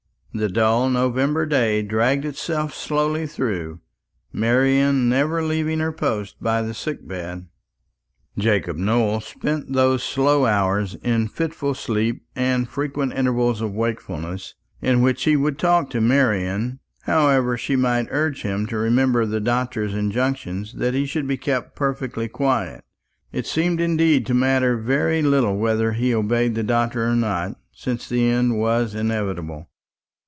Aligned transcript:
The 0.33 0.47
dull 0.47 0.87
November 0.89 1.45
day 1.45 1.81
dragged 1.81 2.23
itself 2.23 2.73
slowly 2.73 3.27
through, 3.27 3.81
Marian 4.31 5.09
never 5.09 5.43
leaving 5.43 5.79
her 5.79 5.91
post 5.91 6.41
by 6.41 6.61
the 6.61 6.73
sick 6.73 7.05
bed. 7.05 7.47
Jacob 8.37 8.77
Nowell 8.77 9.19
spent 9.19 9.73
those 9.73 10.01
slow 10.03 10.45
hours 10.45 10.93
in 11.03 11.27
fitful 11.27 11.73
sleep 11.73 12.23
and 12.33 12.69
frequent 12.69 13.11
intervals 13.11 13.59
of 13.59 13.73
wakefulness, 13.73 14.55
in 14.81 15.01
which 15.01 15.25
he 15.25 15.35
would 15.35 15.59
talk 15.59 15.89
to 15.89 15.99
Marian, 15.99 16.79
however 17.01 17.57
she 17.57 17.75
might 17.75 18.07
urge 18.09 18.43
him 18.43 18.65
to 18.67 18.77
remember 18.77 19.25
the 19.25 19.41
doctor's 19.41 19.93
injunctions 19.93 20.71
that 20.75 20.93
he 20.93 21.05
should 21.05 21.27
be 21.27 21.35
kept 21.35 21.75
perfectly 21.75 22.29
quiet. 22.29 22.85
It 23.33 23.45
seemed 23.45 23.81
indeed 23.81 24.25
to 24.27 24.33
matter 24.33 24.77
very 24.77 25.21
little 25.21 25.57
whether 25.57 25.91
he 25.91 26.15
obeyed 26.15 26.55
the 26.55 26.63
doctor 26.63 27.05
or 27.05 27.17
not, 27.17 27.59
since 27.73 28.07
the 28.07 28.23
end 28.23 28.57
was 28.57 28.95
inevitable. 28.95 29.67